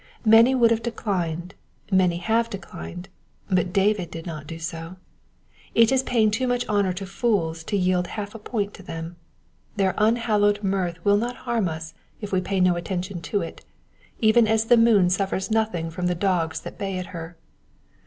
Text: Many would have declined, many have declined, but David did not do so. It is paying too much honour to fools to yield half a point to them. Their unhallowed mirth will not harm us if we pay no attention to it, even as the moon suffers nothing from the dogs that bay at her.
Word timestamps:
Many 0.25 0.55
would 0.55 0.71
have 0.71 0.81
declined, 0.81 1.53
many 1.91 2.17
have 2.17 2.49
declined, 2.49 3.07
but 3.51 3.71
David 3.71 4.09
did 4.09 4.25
not 4.25 4.47
do 4.47 4.57
so. 4.57 4.95
It 5.75 5.91
is 5.91 6.01
paying 6.01 6.31
too 6.31 6.47
much 6.47 6.67
honour 6.67 6.91
to 6.93 7.05
fools 7.05 7.63
to 7.65 7.77
yield 7.77 8.07
half 8.07 8.33
a 8.33 8.39
point 8.39 8.73
to 8.73 8.81
them. 8.81 9.17
Their 9.75 9.93
unhallowed 9.99 10.63
mirth 10.63 11.05
will 11.05 11.17
not 11.17 11.35
harm 11.45 11.69
us 11.69 11.93
if 12.19 12.31
we 12.31 12.41
pay 12.41 12.59
no 12.59 12.75
attention 12.77 13.21
to 13.29 13.43
it, 13.43 13.63
even 14.19 14.47
as 14.47 14.65
the 14.65 14.75
moon 14.75 15.11
suffers 15.11 15.51
nothing 15.51 15.91
from 15.91 16.07
the 16.07 16.15
dogs 16.15 16.61
that 16.61 16.79
bay 16.79 16.97
at 16.97 17.05
her. 17.13 17.37